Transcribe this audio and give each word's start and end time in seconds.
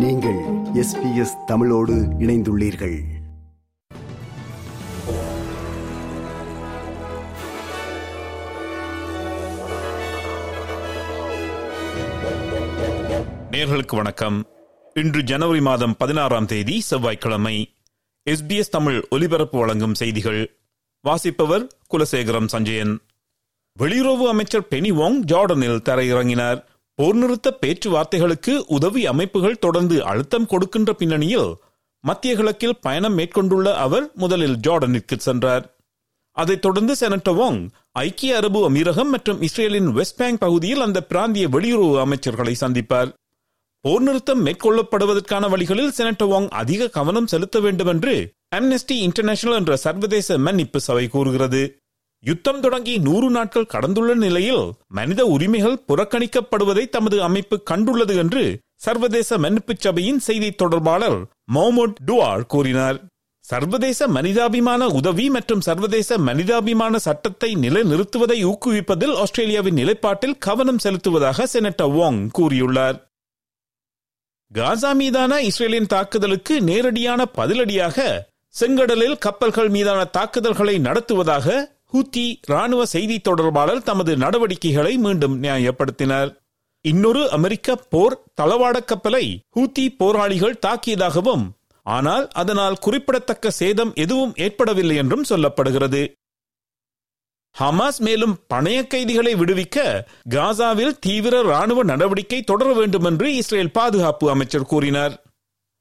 நீங்கள் 0.00 0.38
எஸ்பிஎஸ் 0.74 1.44
தமிழோடு 1.46 1.92
இணைந்துள்ளீர்கள். 1.94 3.00
நேர்களுக்கு 13.50 13.96
வணக்கம். 13.96 14.46
இன்று 14.94 15.22
ஜனவரி 15.22 15.60
மாதம் 15.60 15.96
பதினாறாம் 15.96 16.46
தேதி 16.46 16.80
செவ்வாய்க்கிழமை 16.80 17.74
எஸ்பிஎஸ் 18.30 18.70
தமிழ் 18.70 19.06
ஒலிபரப்பு 19.10 19.58
வழங்கும் 19.58 19.94
செய்திகள். 19.94 20.56
வாசிப்பவர் 21.00 21.66
குலசேகரம் 21.92 22.46
சஞ்சயன். 22.46 23.00
வெளியுறவு 23.78 24.22
அமைச்சர் 24.22 24.66
பெனிவோங் 24.70 25.22
ஜார்டனில் 25.26 25.82
தரையிறங்கினார். 25.88 26.68
போர் 27.00 27.14
நிறுத்த 27.14 27.58
பேச்சுவார்த்தைகளுக்கு 27.60 28.62
உதவி 28.66 29.06
அமைப்புகள் 29.06 29.58
தொடர்ந்து 29.58 30.04
அழுத்தம் 30.04 30.46
கொடுக்கின்ற 30.46 30.92
பின்னணியில் 30.92 31.54
மத்திய 32.00 32.34
கிழக்கில் 32.34 32.80
பயணம் 32.80 33.14
மேற்கொண்டுள்ள 33.14 33.74
அவர் 33.74 34.10
முதலில் 34.14 34.56
ஜார்டனிற்கு 34.68 35.16
சென்றார். 35.16 35.76
அதைத் 36.32 36.62
தொடர்ந்து 36.62 36.96
செனட்டவோங் 37.00 37.68
ஐக்கிய 37.92 38.36
அரபு 38.36 38.70
அமீரகம் 38.70 39.08
மற்றும் 39.08 39.42
இஸ்ரேலின் 39.42 39.92
வெஸ்ட் 39.92 40.16
பேங்க் 40.16 40.40
பகுதியில் 40.40 40.80
அந்த 40.80 41.02
பிராந்திய 41.02 41.48
வெளியுறவு 41.48 42.04
அமைச்சர்களை 42.04 42.54
சந்திப்பார். 42.60 43.12
போர் 43.80 44.02
நிறுத்தம் 44.02 44.46
மேற்கொள்ளப்படுவதற்கான 44.46 45.48
வழிகளில் 45.48 45.92
செனட்டர் 45.96 46.48
அதிக 46.48 46.88
கவனம் 46.88 47.26
செலுத்த 47.26 47.60
வேண்டும் 47.60 47.86
என்று 47.86 48.32
அம்னெஸ்டி 48.56 48.92
இன்டர்நேஷனல் 48.92 49.56
என்ற 49.56 49.76
சர்வதேச 49.76 50.38
மன்னிப்பு 50.38 50.80
சபை 50.80 51.08
கூறுகிறது. 51.08 51.79
யுத்தம் 52.24 52.60
தொடங்கி 52.60 52.94
நூறு 52.98 53.28
நாட்கள் 53.30 53.70
கடந்துள்ள 53.74 54.14
நிலையில் 54.14 54.64
மனித 54.96 55.20
உரிமைகள் 55.26 55.82
புறக்கணிக்கப்படுவதை 55.88 56.84
தமது 56.88 57.22
அமைப்பு 57.22 57.56
கண்டுள்ளது 57.70 58.14
என்று 58.16 58.42
சர்வதேச 58.84 59.38
மன்னிப்பு 59.38 59.74
சபையின் 59.78 60.18
செய்தி 60.18 60.50
தொடர்பாளர் 60.52 61.16
மொஹமட் 61.54 61.96
டுவார் 62.06 62.44
கூறினார். 62.46 62.98
சர்வதேச 63.44 64.08
மனிதாபிமான 64.08 64.86
உதவி 64.98 65.26
மற்றும் 65.30 65.64
சர்வதேச 65.68 66.18
மனிதாபிமான 66.28 66.94
சட்டத்தை 66.98 67.50
நிலைநிறுத்துவதை 67.56 68.38
ஊக்குவிப்பதில் 68.50 69.14
ஆஸ்திரேலியாவின் 69.22 69.78
நிலைப்பாட்டில் 69.80 70.38
கவனம் 70.38 70.82
செலுத்துவதாக 70.84 71.46
செனட்டர் 71.54 71.92
வாங் 71.96 72.20
கூறியுள்ளார். 72.38 72.98
காசா 74.50 74.92
மீதான 75.00 75.32
இஸ்ரேலின் 75.48 75.92
தாக்குதலுக்கு 75.96 76.54
நேரடியான 76.70 77.20
பதிலடியாக 77.36 77.98
செங்கடலில் 78.54 79.18
கப்பல்கள் 79.18 79.68
மீதான 79.68 80.00
தாக்குதல்களை 80.16 80.78
நடத்துவதாக 80.78 81.46
ஹூத்தி 81.92 82.24
ராணுவ 82.42 82.82
செய்தி 82.86 83.16
தொடர்பாளர் 83.18 83.82
தமது 83.82 84.12
நடவடிக்கைகளை 84.16 84.92
மீண்டும் 84.96 85.34
நியாயப்படுத்தினார். 85.42 86.30
இன்னொரு 86.84 87.22
அமெரிக்க 87.30 87.76
போர் 87.92 88.14
தளவாட 88.40 88.76
கப்பலை 88.84 89.24
ஹூத்தி 89.56 89.84
போராளிகள் 89.96 90.60
தாக்கியதாகவும் 90.66 91.44
ஆனால் 91.86 92.24
அதனால் 92.40 92.76
குறிப்பிடத்தக்க 92.78 93.50
சேதம் 93.58 93.92
எதுவும் 93.94 94.32
ஏற்படவில்லை 94.36 94.96
என்றும் 94.96 95.28
சொல்லப்படுகிறது. 95.28 96.02
ஹமாஸ் 97.56 98.00
மேலும் 98.06 98.34
பணைய 98.54 98.78
கைதிகளை 98.86 99.32
விடுவிக்க 99.34 99.78
காசாவில் 100.34 100.94
தீவிர 100.98 101.40
ராணுவ 101.42 101.82
நடவடிக்கை 101.82 102.40
தொடர 102.42 102.68
வேண்டும் 102.72 103.04
என்று 103.04 103.28
இஸ்ரேல் 103.34 103.74
பாதுகாப்பு 103.78 104.26
அமைச்சர் 104.30 104.70
கூறினார். 104.72 105.14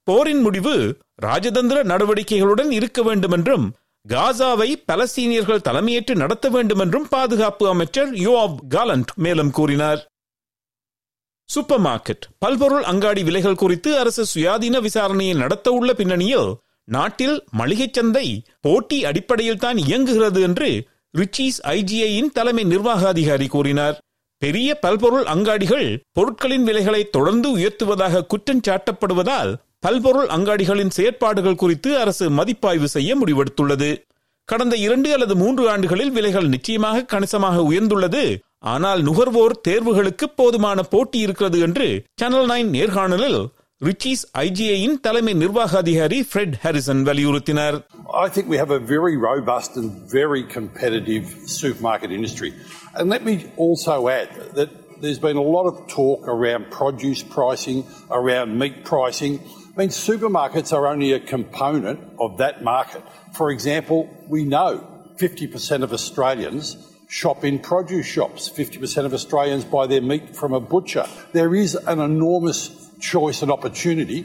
போரின் 0.07 0.41
முடிவு 0.41 0.75
ராஜதந்திர 1.21 1.79
நடவடிக்கைகளுடன் 1.83 2.71
இருக்க 2.71 3.01
வேண்டும் 3.01 3.35
என்றும் 3.37 3.67
காசாவை 4.05 4.67
பலஸ்தீனியர்கள் 4.87 5.65
தலைமையேற்று 5.67 6.13
நடத்த 6.15 6.49
வேண்டும் 6.49 6.79
என்றும் 6.79 7.07
பாதுகாப்பு 7.07 7.65
அமைச்சர் 7.67 8.11
யோஆப் 8.27 8.59
காலண்ட் 8.69 9.11
மேலும் 9.15 9.51
கூறினார். 9.51 9.99
சூப்பர் 11.49 11.81
மார்க்கெட் 11.81 12.25
பல்பொருள் 12.39 12.83
அங்காடி 12.83 13.23
விலைகள் 13.23 13.55
குறித்து 13.55 13.91
அரசு 13.97 14.23
சுயாதீன 14.33 14.79
விசாரணையை 14.87 15.35
நடத்த 15.35 15.71
உள்ள 15.71 15.93
பின்னணியில் 15.93 16.49
நாட்டில் 16.87 17.35
மளிகை 17.51 17.87
சந்தை 17.91 18.27
போட்டி 18.61 19.05
அடிப்படையில் 19.05 19.57
தான் 19.57 19.77
இயங்குகிறது 19.77 20.41
என்று 20.41 20.69
ரிச்சீஸ் 21.17 21.59
ஐஜிஐயின் 21.77 22.33
தலைமை 22.33 22.63
நிர்வாக 22.63 23.07
அதிகாரி 23.07 23.47
கூறினார். 23.47 23.97
பெரிய 24.41 24.69
பல்பொருள் 24.79 25.25
அங்காடிகள் 25.25 25.87
பொருட்களின் 26.11 26.63
விலைகளை 26.63 27.01
தொடர்ந்து 27.09 27.49
உயர்த்துவதாக 27.57 28.25
குற்றம் 28.25 28.65
சாட்டப்படுவதால் 28.67 29.51
பல்பொருள் 29.83 30.29
அங்காடிகளின் 30.35 30.95
செயற்பாடுகள் 30.95 31.61
குறித்து 31.61 31.89
அரசு 31.99 32.25
மதிப்பாய்வு 32.37 32.87
செய்ய 32.95 33.11
முடிவெடுத்துள்ளது 33.15 33.91
கடந்த 34.49 34.75
இரண்டு 34.77 35.09
அல்லது 35.15 35.33
மூன்று 35.35 35.63
ஆண்டுகளில் 35.73 36.13
விலைகள் 36.15 36.47
நிச்சயமாக 36.47 37.05
கணிசமாக 37.13 37.57
உயர்ந்துள்ளது 37.69 38.23
ஆனால் 38.71 39.01
நுகர்வோர் 39.07 39.55
தேர்வுகளுக்கு 39.67 40.27
போதுமான 40.39 40.81
போட்டி 40.93 41.19
இருக்கிறது 41.25 41.59
என்று 41.67 41.87
சேனல் 42.21 42.49
நைன் 42.51 42.69
நேர்காணலில் 42.77 43.39
ரிச்சீஸ் 43.81 44.23
ஐஜிஏயின் 44.41 44.97
தலைமை 44.99 45.33
நிர்வாக 45.33 45.71
அதிகாரி 45.77 46.19
ஃப்ரெட் 46.29 46.57
ஹாரிசன் 46.63 47.03
வலியுறுத்தினார் 47.09 47.77
I 48.25 48.29
think 48.35 48.45
we 48.53 48.57
have 48.57 48.73
a 48.79 48.81
very 48.95 49.15
robust 49.29 49.71
and 49.81 49.89
very 50.13 50.43
competitive 50.57 51.25
supermarket 51.59 52.11
industry. 52.11 52.51
And 52.95 53.05
let 53.09 53.23
me 53.23 53.35
also 53.57 53.95
add 54.11 54.31
that 54.59 54.69
there's 55.01 55.21
been 55.27 55.39
a 55.39 55.49
lot 55.55 55.67
of 55.71 55.75
talk 55.89 56.27
around 56.27 56.63
produce 56.71 57.21
pricing, 57.37 57.79
around 58.11 58.49
meat 58.61 58.77
pricing. 58.85 59.35
I 59.74 59.80
mean, 59.80 59.92
supermarkets 60.08 60.72
are 60.72 60.86
only 60.86 61.12
a 61.12 61.20
component 61.34 62.00
of 62.18 62.38
that 62.38 62.62
market. 62.62 63.02
For 63.32 63.50
example, 63.50 64.00
we 64.28 64.44
know 64.44 64.70
50% 65.18 65.82
of 65.82 65.92
Australians 65.92 66.66
shop 67.10 67.44
in 67.44 67.58
produce 67.60 68.06
shops. 68.06 68.42
50% 68.56 69.04
of 69.04 69.12
Australians 69.12 69.64
buy 69.64 69.86
their 69.86 70.00
meat 70.00 70.36
from 70.36 70.52
a 70.52 70.60
butcher. 70.60 71.06
There 71.32 71.54
is 71.54 71.72
an 71.86 72.00
enormous 72.00 72.60
choice 73.12 73.40
and 73.42 73.50
opportunity. 73.50 74.20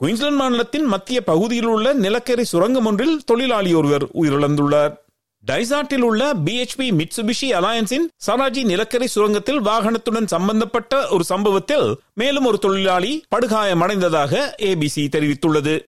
Queensland 0.00 0.38
மாநிலத்தின் 0.38 0.86
மத்திய 0.86 1.18
பகுதியில் 1.22 1.66
உள்ள 1.66 1.88
நிலக்கரி 1.94 2.44
சுரங்கம் 2.44 2.86
ஒன்றில் 2.86 3.24
தொழிலாளி 3.24 3.74
ஒருவர் 3.74 4.04
உயிரிழந்துள்ளார் 4.14 4.94
டைசாட்டில் 5.47 6.01
உள்ள 6.01 6.33
பிஹெச்பி 6.33 6.87
மிட்சுபிஷி 6.99 7.47
அலையன்ஸின் 7.59 8.07
சராஜி 8.27 8.63
நிலக்கரி 8.63 9.07
சுரங்கத்தில் 9.15 9.61
வாகனத்துடன் 9.61 10.25
சம்பந்தப்பட்ட 10.25 11.09
ஒரு 11.09 11.23
சம்பவத்தில் 11.23 11.99
மேலும் 12.13 12.45
ஒரு 12.45 12.59
தொழிலாளி 12.59 13.23
படுகாயமடைந்ததாக 13.35 14.53
ஏபிசி 14.57 15.05
தெரிவித்துள்ளது. 15.15 15.83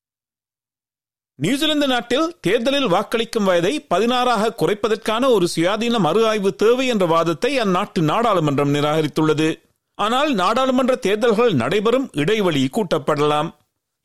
நியூசிலாந்து 1.36 1.88
நாட்டில் 1.88 2.38
தேர்தலில் 2.42 2.88
வாக்களிக்கும் 2.88 3.44
வயதை 3.44 3.80
பதினாறாக 3.80 4.54
குறைப்பதற்கான 4.58 5.30
ஒரு 5.30 5.48
சுயாதீன 5.56 6.00
மறு 6.00 6.28
ஆய்வு 6.28 6.56
தேவை 6.56 6.88
என்ற 6.88 7.06
வாதத்தை 7.06 7.60
அந்நாட்டு 7.60 8.00
நாடாளுமன்றம் 8.00 8.74
நிராகரித்துள்ளது. 8.74 9.50
ஆனால் 9.98 10.34
நாடாளுமன்ற 10.34 10.96
தேர்தல்கள் 10.96 11.54
நடைபெறும் 11.54 12.10
இடைவெளி 12.12 12.70
கூட்டப்படலாம். 12.72 13.50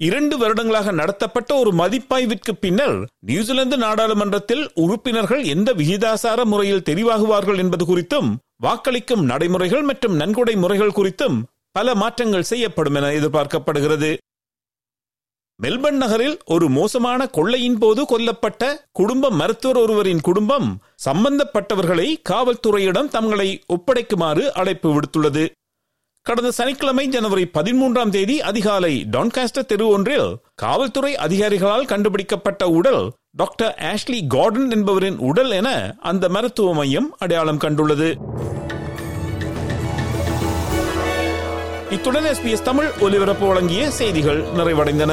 இரண்டு 0.01 0.39
வருடங்களாக 0.39 0.93
நடத்தப்பட்ட 0.93 1.51
ஒரு 1.59 1.71
மதிப்பாய்விற்கு 1.73 2.53
பின்னர் 2.55 2.97
நியூசிலாந்து 3.19 3.77
நாடாளுமன்றத்தில் 3.77 4.71
உறுப்பினர்கள் 4.75 5.45
எந்த 5.45 5.73
விகிதாசார 5.73 6.45
முறையில் 6.45 6.87
தெரிவாகுவார்கள் 6.91 7.57
என்பது 7.57 7.85
குறித்தும் 7.85 8.29
வாக்களிக்கும் 8.57 9.25
நடைமுறைகள் 9.25 9.83
மற்றும் 9.83 10.15
நன்கொடை 10.17 10.55
முறைகள் 10.57 10.97
குறித்தும் 10.97 11.39
பல 11.73 11.95
மாற்றங்கள் 11.95 12.49
செய்யப்படும் 12.53 12.95
என 12.95 13.11
எதிர்பார்க்கப்படுகிறது. 13.11 14.11
மெல்பர்ன் 15.63 16.01
நகரில் 16.03 16.39
ஒரு 16.45 16.69
மோசமான 16.69 17.27
கொள்ளையின் 17.27 17.79
போது 17.79 18.01
கொல்லப்பட்ட 18.03 18.63
குடும்ப 18.93 19.31
மருத்துவர் 19.31 19.79
ஒருவரின் 19.79 20.21
குடும்பம் 20.21 20.69
சம்பந்தப்பட்டவர்களை 21.05 22.09
காவல்துறையிடம் 22.31 23.09
தங்களை 23.09 23.49
ஒப்படைக்குமாறு 23.75 24.45
அழைப்பு 24.61 24.89
விடுத்துள்ளது. 24.95 25.45
கடந்த 26.27 26.51
சனிக்கிழமை 26.51 27.09
ஜனவரி 27.09 27.45
பதிமூன்றாம் 27.55 28.09
தேதி 28.09 28.43
அதிகாலை 28.43 29.07
டான்காஸ்டர் 29.11 29.67
தெரு 29.67 29.89
ஒன்றில் 29.89 30.37
காவல்துறை 30.55 31.15
அதிகாரிகளால் 31.15 31.87
கண்டுபிடிக்கப்பட்ட 31.87 32.69
உடல் 32.69 33.13
டாக்டர் 33.37 33.79
ஆஷ்லி 33.83 34.27
கார்டன் 34.29 34.71
என்பவரின் 34.71 35.19
உடல் 35.19 35.51
என 35.51 35.95
அந்த 36.01 36.29
மருத்துவ 36.29 36.75
மையம் 36.75 37.15
அடையாளம் 37.19 37.59
கண்டுள்ளது. 37.59 38.09
இத்துடன் 41.91 42.25
எஸ்பிஎஸ் 42.25 42.63
தமிழ் 42.63 42.91
ஒலிபரப்பு 43.01 43.47
வழங்கிய 43.47 43.91
செய்திகள் 43.91 44.43
நிறைவடைந்தன. 44.57 45.13